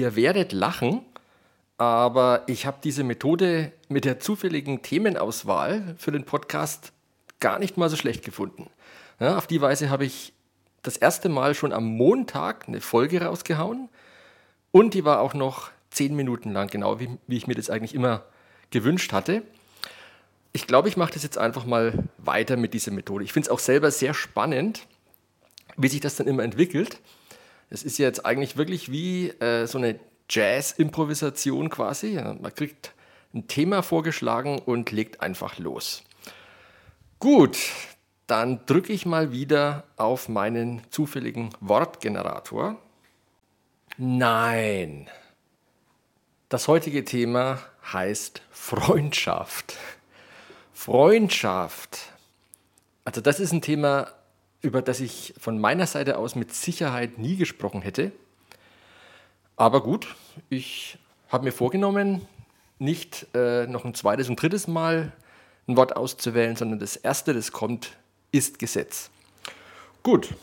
[0.00, 1.02] Ihr werdet lachen,
[1.76, 6.94] aber ich habe diese Methode mit der zufälligen Themenauswahl für den Podcast
[7.38, 8.70] gar nicht mal so schlecht gefunden.
[9.18, 10.32] Ja, auf die Weise habe ich
[10.80, 13.90] das erste Mal schon am Montag eine Folge rausgehauen
[14.70, 17.94] und die war auch noch zehn Minuten lang, genau wie, wie ich mir das eigentlich
[17.94, 18.24] immer
[18.70, 19.42] gewünscht hatte.
[20.54, 23.22] Ich glaube, ich mache das jetzt einfach mal weiter mit dieser Methode.
[23.24, 24.86] Ich finde es auch selber sehr spannend,
[25.76, 27.02] wie sich das dann immer entwickelt.
[27.70, 32.20] Es ist jetzt eigentlich wirklich wie äh, so eine Jazz-Improvisation quasi.
[32.20, 32.92] Man kriegt
[33.32, 36.02] ein Thema vorgeschlagen und legt einfach los.
[37.20, 37.58] Gut,
[38.26, 42.76] dann drücke ich mal wieder auf meinen zufälligen Wortgenerator.
[43.98, 45.08] Nein.
[46.48, 47.60] Das heutige Thema
[47.92, 49.76] heißt Freundschaft.
[50.72, 51.98] Freundschaft.
[53.04, 54.12] Also das ist ein Thema,
[54.62, 58.12] über das ich von meiner Seite aus mit Sicherheit nie gesprochen hätte.
[59.56, 60.14] Aber gut,
[60.48, 62.26] ich habe mir vorgenommen,
[62.78, 65.12] nicht äh, noch ein zweites und drittes Mal
[65.68, 67.96] ein Wort auszuwählen, sondern das erste, das kommt,
[68.32, 69.10] ist Gesetz.
[70.02, 70.34] Gut.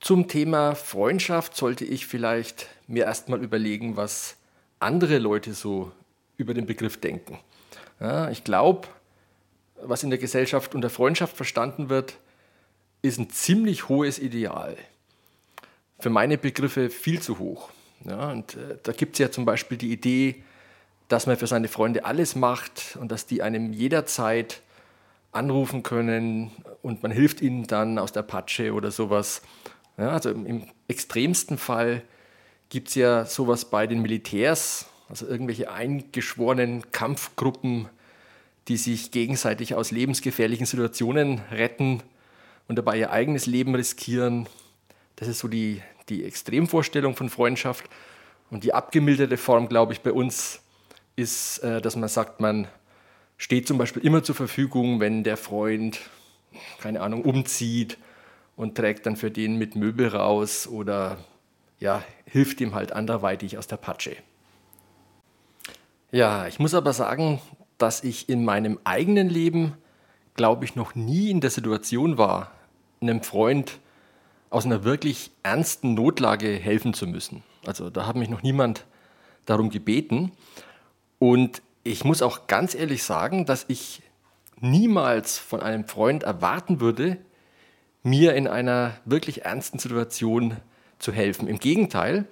[0.00, 4.36] Zum Thema Freundschaft sollte ich vielleicht mir erstmal überlegen, was
[4.78, 5.92] andere Leute so
[6.36, 7.38] über den Begriff denken.
[8.00, 8.88] Ja, ich glaube,
[9.82, 12.16] was in der Gesellschaft unter Freundschaft verstanden wird,
[13.02, 14.76] ist ein ziemlich hohes Ideal.
[15.98, 17.70] Für meine Begriffe viel zu hoch.
[18.04, 20.42] Ja, und äh, da gibt es ja zum Beispiel die Idee,
[21.08, 24.62] dass man für seine Freunde alles macht und dass die einem jederzeit
[25.32, 26.50] anrufen können
[26.82, 29.42] und man hilft ihnen dann aus der Patsche oder sowas.
[29.98, 32.02] Ja, also im, im extremsten Fall
[32.68, 37.88] gibt es ja sowas bei den Militärs, also irgendwelche eingeschworenen Kampfgruppen,
[38.68, 42.02] die sich gegenseitig aus lebensgefährlichen Situationen retten
[42.70, 44.46] und dabei ihr eigenes Leben riskieren.
[45.16, 47.84] Das ist so die, die Extremvorstellung von Freundschaft.
[48.48, 50.60] Und die abgemilderte Form, glaube ich, bei uns
[51.16, 52.68] ist, äh, dass man sagt, man
[53.38, 55.98] steht zum Beispiel immer zur Verfügung, wenn der Freund,
[56.78, 57.98] keine Ahnung, umzieht
[58.54, 61.18] und trägt dann für den mit Möbel raus oder
[61.80, 64.14] ja, hilft ihm halt anderweitig aus der Patsche.
[66.12, 67.40] Ja, ich muss aber sagen,
[67.78, 69.76] dass ich in meinem eigenen Leben,
[70.36, 72.52] glaube ich, noch nie in der Situation war,
[73.00, 73.78] einem Freund
[74.50, 77.42] aus einer wirklich ernsten Notlage helfen zu müssen.
[77.66, 78.84] Also da hat mich noch niemand
[79.46, 80.32] darum gebeten.
[81.18, 84.02] Und ich muss auch ganz ehrlich sagen, dass ich
[84.60, 87.16] niemals von einem Freund erwarten würde,
[88.02, 90.56] mir in einer wirklich ernsten Situation
[90.98, 91.48] zu helfen.
[91.48, 92.26] Im Gegenteil,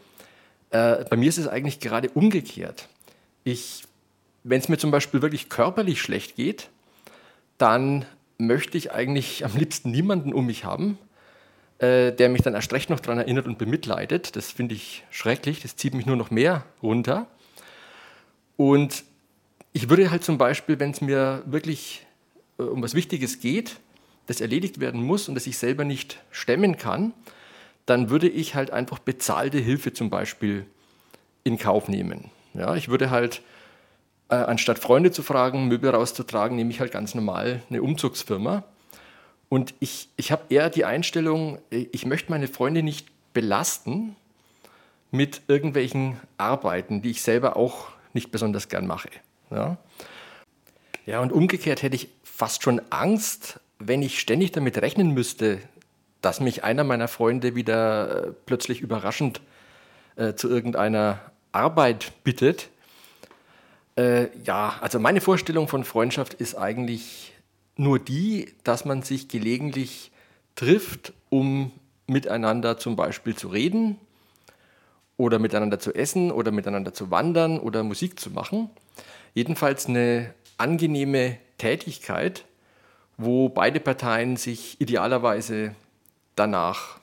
[0.70, 2.88] äh, bei mir ist es eigentlich gerade umgekehrt.
[3.44, 6.68] Wenn es mir zum Beispiel wirklich körperlich schlecht geht,
[7.56, 8.04] dann
[8.38, 10.98] möchte ich eigentlich am liebsten niemanden um mich haben,
[11.78, 14.36] äh, der mich dann erst recht noch daran erinnert und bemitleidet.
[14.36, 17.26] Das finde ich schrecklich, das zieht mich nur noch mehr runter.
[18.56, 19.04] Und
[19.72, 22.06] ich würde halt zum Beispiel, wenn es mir wirklich
[22.58, 23.80] äh, um was Wichtiges geht,
[24.26, 27.12] das erledigt werden muss und das ich selber nicht stemmen kann,
[27.86, 30.66] dann würde ich halt einfach bezahlte Hilfe zum Beispiel
[31.44, 32.30] in Kauf nehmen.
[32.54, 33.40] Ja, ich würde halt,
[34.28, 38.64] äh, anstatt Freunde zu fragen, Möbel rauszutragen, nehme ich halt ganz normal eine Umzugsfirma.
[39.48, 44.14] Und ich, ich habe eher die Einstellung, ich möchte meine Freunde nicht belasten
[45.10, 49.08] mit irgendwelchen Arbeiten, die ich selber auch nicht besonders gern mache.
[49.50, 49.78] Ja,
[51.06, 55.60] ja und umgekehrt hätte ich fast schon Angst, wenn ich ständig damit rechnen müsste,
[56.20, 59.40] dass mich einer meiner Freunde wieder äh, plötzlich überraschend
[60.16, 61.20] äh, zu irgendeiner
[61.52, 62.68] Arbeit bittet.
[63.98, 67.32] Äh, ja, also meine Vorstellung von Freundschaft ist eigentlich
[67.76, 70.12] nur die, dass man sich gelegentlich
[70.54, 71.72] trifft, um
[72.06, 73.98] miteinander zum Beispiel zu reden
[75.16, 78.70] oder miteinander zu essen oder miteinander zu wandern oder Musik zu machen.
[79.34, 82.44] Jedenfalls eine angenehme Tätigkeit,
[83.16, 85.74] wo beide Parteien sich idealerweise
[86.36, 87.00] danach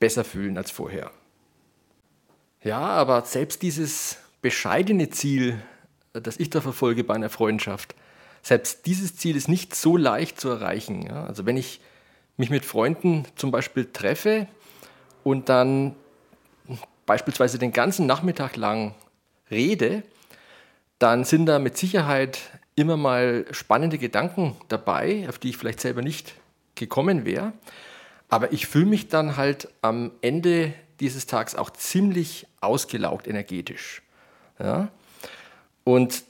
[0.00, 1.12] besser fühlen als vorher.
[2.64, 5.62] Ja, aber selbst dieses bescheidene Ziel,
[6.12, 7.94] das ich da verfolge bei einer Freundschaft,
[8.42, 11.02] selbst dieses Ziel ist nicht so leicht zu erreichen.
[11.02, 11.24] Ja?
[11.24, 11.80] Also wenn ich
[12.36, 14.48] mich mit Freunden zum Beispiel treffe
[15.22, 15.94] und dann
[17.06, 18.94] beispielsweise den ganzen Nachmittag lang
[19.50, 20.02] rede,
[20.98, 22.38] dann sind da mit Sicherheit
[22.74, 26.34] immer mal spannende Gedanken dabei, auf die ich vielleicht selber nicht
[26.74, 27.52] gekommen wäre.
[28.28, 34.02] Aber ich fühle mich dann halt am Ende dieses Tags auch ziemlich ausgelaugt energetisch.
[34.58, 34.88] Ja?
[35.84, 36.24] Und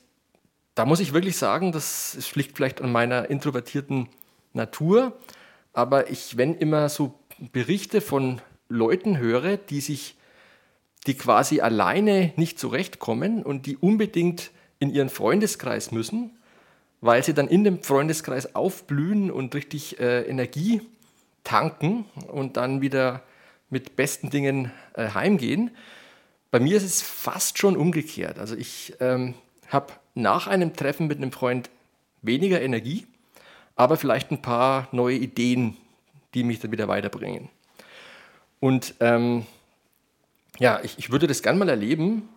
[0.75, 4.09] da muss ich wirklich sagen, das liegt vielleicht an meiner introvertierten
[4.53, 5.17] Natur,
[5.73, 7.15] aber ich, wenn immer so
[7.53, 10.17] Berichte von Leuten höre, die sich
[11.07, 16.31] die quasi alleine nicht zurechtkommen und die unbedingt in ihren Freundeskreis müssen,
[17.01, 20.81] weil sie dann in dem Freundeskreis aufblühen und richtig äh, Energie
[21.45, 23.23] tanken und dann wieder
[23.69, 25.73] mit besten Dingen äh, heimgehen.
[26.53, 28.39] Bei mir ist es fast schon umgekehrt.
[28.39, 29.35] Also ich ähm,
[29.69, 31.71] habe nach einem Treffen mit einem Freund
[32.21, 33.07] weniger Energie,
[33.75, 35.79] aber vielleicht ein paar neue Ideen,
[36.35, 37.49] die mich dann wieder weiterbringen.
[38.61, 39.47] Und ähm,
[40.59, 42.29] ja, ich, ich, würde das gerne mal erleben,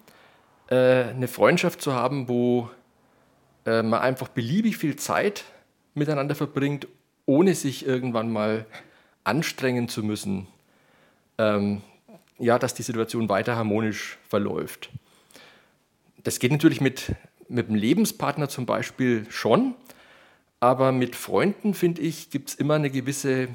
[0.70, 0.76] äh,
[1.10, 2.70] eine Freundschaft zu haben, wo
[3.66, 5.44] äh, man einfach beliebig viel Zeit
[5.94, 6.88] miteinander verbringt,
[7.26, 8.66] ohne sich irgendwann mal
[9.26, 10.48] anstrengen zu müssen,
[11.38, 11.82] ähm,
[12.40, 14.90] ja, dass die Situation weiter harmonisch verläuft.
[16.24, 17.16] Das geht natürlich mit,
[17.48, 19.76] mit dem Lebenspartner zum Beispiel schon,
[20.60, 23.50] aber mit Freunden, finde ich, gibt es immer eine gewisse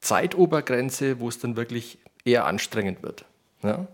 [0.00, 3.24] Zeitobergrenze, wo es dann wirklich eher anstrengend wird.
[3.62, 3.86] Ja?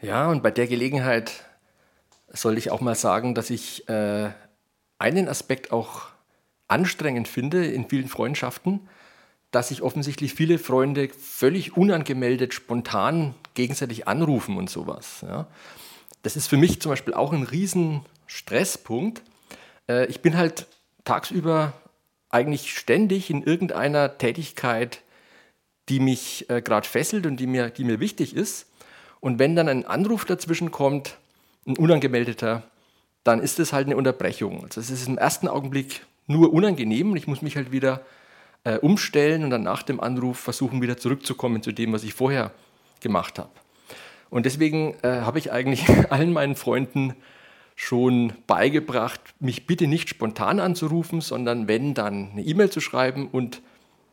[0.00, 1.44] ja, und bei der Gelegenheit
[2.28, 4.30] soll ich auch mal sagen, dass ich äh,
[4.98, 6.08] einen Aspekt auch
[6.68, 8.88] anstrengend finde in vielen Freundschaften,
[9.56, 15.24] dass sich offensichtlich viele Freunde völlig unangemeldet spontan gegenseitig anrufen und sowas.
[15.26, 15.46] Ja.
[16.20, 19.22] Das ist für mich zum Beispiel auch ein riesen Stresspunkt.
[19.88, 20.66] Äh, ich bin halt
[21.04, 21.72] tagsüber
[22.28, 25.00] eigentlich ständig in irgendeiner Tätigkeit,
[25.88, 28.66] die mich äh, gerade fesselt und die mir, die mir wichtig ist.
[29.20, 31.16] Und wenn dann ein Anruf dazwischen kommt,
[31.66, 32.62] ein unangemeldeter,
[33.24, 34.64] dann ist es halt eine Unterbrechung.
[34.64, 38.04] Also es ist im ersten Augenblick nur unangenehm und ich muss mich halt wieder
[38.66, 42.50] äh, umstellen und dann nach dem Anruf versuchen, wieder zurückzukommen zu dem, was ich vorher
[43.00, 43.50] gemacht habe.
[44.28, 47.14] Und deswegen äh, habe ich eigentlich allen meinen Freunden
[47.76, 53.62] schon beigebracht, mich bitte nicht spontan anzurufen, sondern wenn dann eine E-Mail zu schreiben und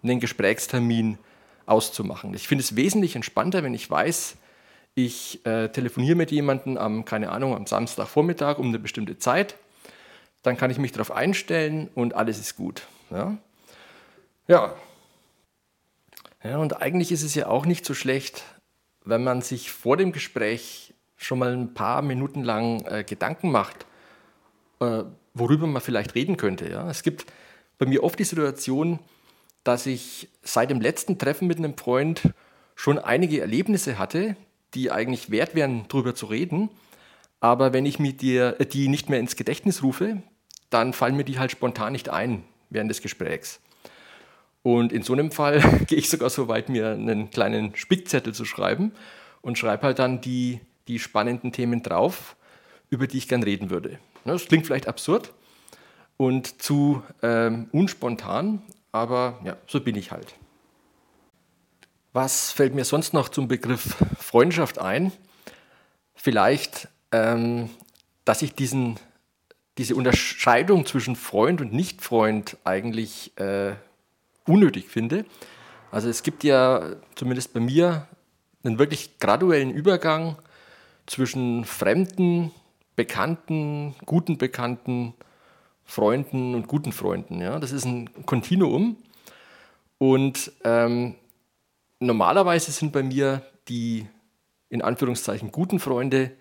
[0.04, 1.18] einen Gesprächstermin
[1.66, 2.36] auszumachen.
[2.36, 4.36] Ich finde es wesentlich entspannter, wenn ich weiß,
[4.94, 9.56] ich äh, telefoniere mit jemandem am, keine Ahnung, am Samstagvormittag um eine bestimmte Zeit.
[10.44, 12.84] Dann kann ich mich darauf einstellen und alles ist gut.
[13.10, 13.38] Ja?
[14.48, 14.75] Ja.
[16.44, 18.44] Ja, und eigentlich ist es ja auch nicht so schlecht,
[19.06, 23.86] wenn man sich vor dem Gespräch schon mal ein paar Minuten lang äh, Gedanken macht,
[24.80, 25.04] äh,
[25.34, 26.69] worüber man vielleicht reden könnte.
[26.69, 26.90] Ja?
[26.90, 27.25] Es gibt
[27.78, 29.00] bei mir oft die Situation,
[29.63, 32.34] dass ich seit dem letzten Treffen mit einem Freund
[32.75, 34.36] schon einige Erlebnisse hatte,
[34.74, 36.69] die eigentlich wert wären, darüber zu reden.
[37.39, 40.22] Aber wenn ich mir die, äh, die nicht mehr ins Gedächtnis rufe,
[40.69, 43.60] dann fallen mir die halt spontan nicht ein während des Gesprächs.
[44.63, 48.45] Und in so einem Fall gehe ich sogar so weit, mir einen kleinen Spickzettel zu
[48.45, 48.94] schreiben
[49.42, 52.36] und schreibe halt dann die, die spannenden Themen drauf,
[52.89, 54.00] über die ich gern reden würde.
[54.25, 55.33] Das klingt vielleicht absurd
[56.18, 58.62] und zu ähm, unspontan,
[58.92, 60.36] aber ja, so bin ich halt.
[62.13, 65.12] Was fällt mir sonst noch zum Begriff Freundschaft ein?
[66.13, 67.69] Vielleicht, ähm,
[68.24, 68.98] dass ich diesen,
[69.77, 73.74] diese Unterscheidung zwischen Freund und Nicht-Freund eigentlich äh,
[74.48, 75.25] unnötig finde.
[75.92, 78.07] Also es gibt ja zumindest bei mir
[78.63, 80.38] einen wirklich graduellen Übergang
[81.06, 82.51] zwischen fremden,
[82.95, 85.13] bekannten, guten Bekannten,
[85.86, 87.42] Freunden und guten Freunden.
[87.42, 87.60] Ja?
[87.60, 88.98] Das ist ein Kontinuum.
[89.98, 91.16] Und ähm,
[92.00, 94.08] normalerweise sind bei mir die
[94.70, 96.32] in Anführungszeichen guten Freunde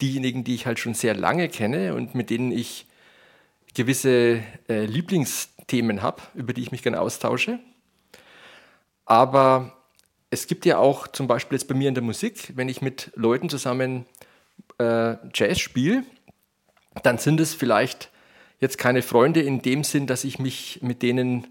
[0.00, 2.86] diejenigen, die ich halt schon sehr lange kenne und mit denen ich
[3.74, 4.86] gewisse äh,
[5.68, 7.58] Lieblingsthemen habe, über die ich mich gerne austausche.
[9.06, 9.72] Aber
[10.30, 13.12] es gibt ja auch zum Beispiel jetzt bei mir in der Musik, wenn ich mit
[13.14, 14.06] Leuten zusammen
[14.78, 16.02] äh, Jazz spiele,
[17.02, 18.10] dann sind es vielleicht
[18.60, 21.46] jetzt keine Freunde in dem Sinn, dass ich mich mit denen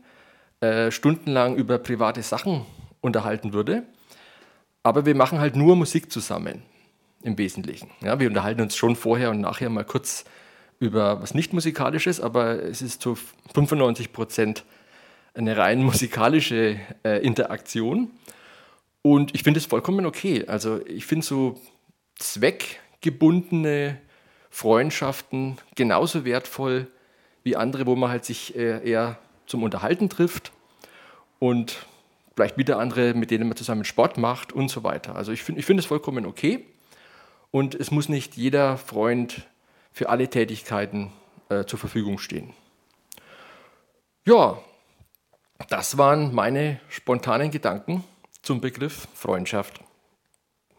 [0.59, 2.65] äh, stundenlang über private Sachen
[3.01, 3.83] unterhalten würde.
[4.83, 6.63] Aber wir machen halt nur Musik zusammen
[7.21, 7.89] im Wesentlichen.
[8.01, 10.25] Ja, wir unterhalten uns schon vorher und nachher mal kurz
[10.79, 13.15] über was nicht musikalisches, aber es ist zu
[13.53, 14.63] 95 Prozent
[15.33, 18.11] eine rein musikalische äh, Interaktion.
[19.01, 20.45] Und ich finde es vollkommen okay.
[20.47, 21.59] Also ich finde so
[22.15, 23.99] zweckgebundene
[24.49, 26.87] Freundschaften genauso wertvoll
[27.43, 30.51] wie andere, wo man halt sich äh, eher zum Unterhalten trifft
[31.39, 31.85] und
[32.35, 35.15] vielleicht wieder andere, mit denen man zusammen Sport macht und so weiter.
[35.15, 36.65] Also ich finde ich find es vollkommen okay
[37.51, 39.47] und es muss nicht jeder Freund
[39.97, 41.11] für alle Tätigkeiten
[41.49, 42.53] äh, zur Verfügung stehen.
[44.25, 44.59] Ja,
[45.69, 48.03] das waren meine spontanen Gedanken
[48.43, 49.81] zum Begriff Freundschaft.